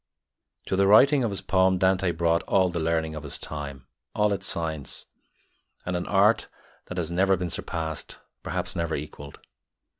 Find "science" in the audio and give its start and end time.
4.47-5.05